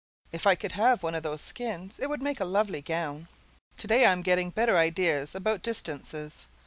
[0.31, 3.27] If I could have one of those skins, it would make a lovely gown.
[3.77, 6.47] Today I am getting better ideas about distances.